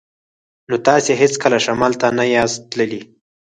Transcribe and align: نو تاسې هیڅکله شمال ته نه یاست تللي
نو 0.69 0.75
تاسې 0.87 1.11
هیڅکله 1.21 1.57
شمال 1.65 1.93
ته 2.01 2.07
نه 2.17 2.25
یاست 2.35 2.59
تللي 2.71 3.01